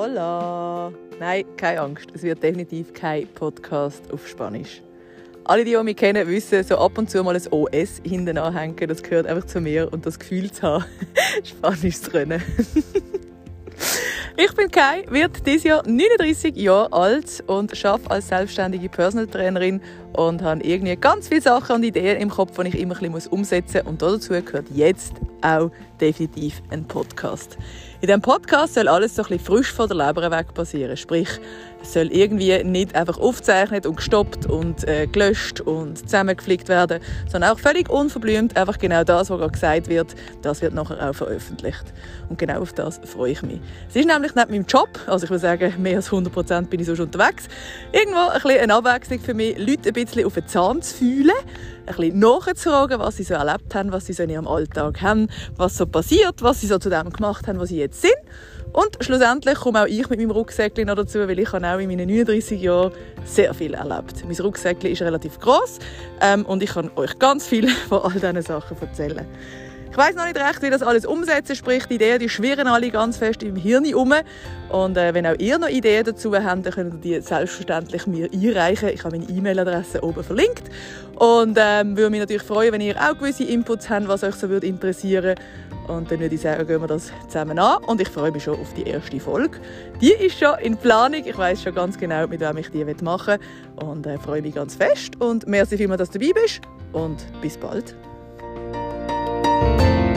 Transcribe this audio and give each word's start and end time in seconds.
Hola! 0.00 0.92
Nein, 1.18 1.44
keine 1.56 1.80
Angst, 1.80 2.06
es 2.14 2.22
wird 2.22 2.40
definitiv 2.40 2.94
kein 2.94 3.26
Podcast 3.26 4.12
auf 4.12 4.28
Spanisch. 4.28 4.80
Alle, 5.42 5.64
die 5.64 5.76
mich 5.78 5.96
kennen, 5.96 6.24
wissen, 6.28 6.62
so 6.62 6.78
ab 6.78 6.96
und 6.98 7.10
zu 7.10 7.20
mal 7.24 7.34
ein 7.34 7.42
OS 7.50 8.00
hinten 8.04 8.38
anhängen, 8.38 8.88
das 8.88 9.02
gehört 9.02 9.26
einfach 9.26 9.48
zu 9.48 9.60
mir 9.60 9.92
und 9.92 10.06
das 10.06 10.16
Gefühl 10.16 10.52
zu 10.52 10.62
haben, 10.62 10.84
Spanisch 11.42 12.00
zu 12.00 12.12
können. 12.12 12.40
Ich 14.40 14.54
bin 14.54 14.70
Kai, 14.70 15.04
wird 15.10 15.44
dieses 15.44 15.64
Jahr 15.64 15.82
39 15.84 16.54
Jahre 16.54 16.92
alt 16.92 17.42
und 17.48 17.84
arbeite 17.84 18.08
als 18.08 18.28
selbstständige 18.28 18.88
Personal 18.88 19.26
Trainerin 19.26 19.80
und 20.12 20.42
habe 20.42 20.62
irgendwie 20.62 20.94
ganz 20.94 21.26
viele 21.26 21.40
Sachen 21.40 21.74
und 21.74 21.82
Ideen 21.82 22.18
im 22.18 22.30
Kopf, 22.30 22.56
die 22.56 22.68
ich 22.68 22.78
immer 22.78 22.94
ein 23.02 23.12
bisschen 23.12 23.32
umsetzen 23.32 23.78
muss. 23.78 23.90
Und 23.90 24.00
dazu 24.00 24.28
gehört 24.28 24.66
jetzt 24.72 25.14
auch 25.42 25.72
definitiv 26.00 26.62
ein 26.70 26.84
Podcast. 26.84 27.58
In 28.00 28.06
diesem 28.06 28.22
Podcast 28.22 28.74
soll 28.74 28.86
alles 28.86 29.16
so 29.16 29.22
ein 29.22 29.28
bisschen 29.28 29.44
frisch 29.44 29.72
von 29.72 29.88
der 29.88 30.06
Leber 30.06 30.30
weg 30.30 30.54
passieren. 30.54 30.96
Sprich, 30.96 31.40
es 31.82 31.92
soll 31.92 32.12
irgendwie 32.12 32.62
nicht 32.64 32.94
einfach 32.94 33.18
aufgezeichnet 33.18 33.86
und 33.86 33.96
gestoppt 33.96 34.46
und 34.46 34.86
äh, 34.86 35.06
gelöscht 35.06 35.60
und 35.60 35.98
zusammengeflickt 35.98 36.68
werden, 36.68 37.00
sondern 37.30 37.52
auch 37.52 37.58
völlig 37.58 37.88
unverblümt 37.88 38.56
einfach 38.56 38.78
genau 38.78 39.04
das, 39.04 39.30
was 39.30 39.38
gerade 39.38 39.52
gesagt 39.52 39.88
wird, 39.88 40.14
das 40.42 40.60
wird 40.60 40.74
nachher 40.74 41.08
auch 41.10 41.14
veröffentlicht. 41.14 41.84
Und 42.28 42.38
genau 42.38 42.60
auf 42.60 42.72
das 42.72 43.00
freue 43.04 43.32
ich 43.32 43.42
mich. 43.42 43.60
Es 43.88 43.96
ist 43.96 44.06
nämlich 44.06 44.34
nicht 44.34 44.50
meinem 44.50 44.66
Job, 44.66 44.88
also 45.06 45.24
ich 45.24 45.30
würde 45.30 45.40
sagen, 45.40 45.74
mehr 45.80 45.96
als 45.96 46.06
100 46.06 46.32
Prozent 46.32 46.70
bin 46.70 46.80
ich 46.80 46.86
so 46.86 46.96
schon 46.96 47.06
unterwegs, 47.06 47.48
irgendwo 47.92 48.28
ein 48.28 48.42
bisschen 48.42 48.60
eine 48.60 48.74
Abwechslung 48.74 49.20
für 49.20 49.34
mich, 49.34 49.56
Leute 49.58 49.88
ein 49.88 49.92
bisschen 49.92 50.26
auf 50.26 50.34
den 50.34 50.46
Zahn 50.48 50.82
zu 50.82 50.96
fühlen, 50.96 51.30
ein 51.86 51.94
bisschen 51.94 52.18
nachzufragen, 52.18 52.98
was 52.98 53.16
sie 53.16 53.22
so 53.22 53.34
erlebt 53.34 53.74
haben, 53.74 53.92
was 53.92 54.06
sie 54.06 54.12
so 54.12 54.22
in 54.24 54.30
ihrem 54.30 54.46
Alltag 54.46 55.00
haben, 55.00 55.28
was 55.56 55.76
so 55.76 55.86
passiert, 55.86 56.42
was 56.42 56.60
sie 56.60 56.66
so 56.66 56.78
zu 56.78 56.90
dem 56.90 57.10
gemacht 57.10 57.46
haben, 57.46 57.58
was 57.58 57.68
sie 57.70 57.78
jetzt 57.78 58.02
sind. 58.02 58.14
Und 58.72 58.96
schlussendlich 59.00 59.54
komme 59.56 59.82
auch 59.82 59.86
ich 59.86 60.08
mit 60.08 60.18
meinem 60.18 60.30
Rucksäckchen 60.30 60.86
noch 60.86 60.96
dazu, 60.96 61.20
weil 61.20 61.38
ich 61.38 61.52
habe 61.52 61.66
auch 61.66 61.78
in 61.78 61.88
meinen 61.88 62.08
39 62.08 62.60
Jahren 62.60 62.92
sehr 63.24 63.54
viel 63.54 63.74
erlebt. 63.74 64.24
Mein 64.26 64.36
Rucksäckchen 64.36 64.92
ist 64.92 65.02
relativ 65.02 65.38
groß 65.40 65.78
ähm, 66.20 66.44
und 66.46 66.62
ich 66.62 66.70
kann 66.70 66.90
euch 66.96 67.18
ganz 67.18 67.46
viel 67.46 67.68
von 67.88 68.02
all 68.02 68.12
diesen 68.12 68.42
Sachen 68.42 68.76
erzählen. 68.80 69.26
Ich 69.90 69.96
weiß 69.96 70.14
noch 70.14 70.24
nicht 70.24 70.36
recht, 70.36 70.62
wie 70.62 70.70
das 70.70 70.82
alles 70.82 71.06
umsetzen, 71.06 71.56
sprich 71.56 71.86
die 71.86 71.94
Ideen, 71.94 72.18
die 72.18 72.28
schwirren 72.28 72.66
alle 72.66 72.90
ganz 72.90 73.16
fest 73.16 73.42
im 73.42 73.56
Hirn 73.56 73.92
um. 73.94 74.12
Und 74.68 74.96
äh, 74.96 75.14
wenn 75.14 75.26
auch 75.26 75.38
ihr 75.38 75.58
noch 75.58 75.68
Ideen 75.68 76.04
dazu 76.04 76.34
habt, 76.34 76.66
dann 76.66 76.72
könnt 76.72 77.04
ihr 77.04 77.20
die 77.20 77.26
selbstverständlich 77.26 78.06
mir 78.06 78.28
einreichen. 78.32 78.90
Ich 78.90 79.04
habe 79.04 79.18
meine 79.18 79.30
E-Mail-Adresse 79.30 80.02
oben 80.04 80.22
verlinkt 80.22 80.64
und 81.16 81.58
ähm, 81.60 81.96
würde 81.96 82.10
mich 82.10 82.20
natürlich 82.20 82.42
freuen, 82.42 82.72
wenn 82.72 82.80
ihr 82.80 82.96
auch 82.96 83.18
gewisse 83.18 83.44
Inputs 83.44 83.88
habt, 83.88 84.08
was 84.08 84.22
euch 84.22 84.34
so 84.34 84.48
würde 84.48 84.66
interessieren. 84.66 85.34
Und 85.88 86.10
dann 86.10 86.20
würde 86.20 86.34
ich 86.34 86.42
sagen, 86.42 86.66
gehen 86.66 86.80
wir 86.82 86.86
das 86.86 87.10
zusammen 87.26 87.58
an. 87.58 87.82
Und 87.84 88.00
ich 88.00 88.08
freue 88.08 88.30
mich 88.30 88.44
schon 88.44 88.60
auf 88.60 88.74
die 88.74 88.82
erste 88.82 89.18
Folge. 89.18 89.58
Die 90.00 90.12
ist 90.12 90.38
schon 90.38 90.58
in 90.60 90.76
Planung. 90.76 91.22
Ich 91.24 91.36
weiß 91.36 91.62
schon 91.62 91.74
ganz 91.74 91.98
genau, 91.98 92.26
mit 92.26 92.40
wem 92.40 92.58
ich 92.58 92.70
die 92.70 92.84
machen 93.02 93.38
will. 93.38 93.88
Und 93.88 94.06
äh, 94.06 94.18
freue 94.18 94.42
mich 94.42 94.54
ganz 94.54 94.74
fest. 94.76 95.18
Und 95.18 95.46
merci 95.48 95.78
vielmals, 95.78 96.00
dass 96.00 96.10
du 96.10 96.18
dabei 96.18 96.40
bist. 96.42 96.60
Und 96.92 97.26
bis 97.40 97.56
bald. 97.56 97.96
thank 99.42 100.02
you 100.02 100.07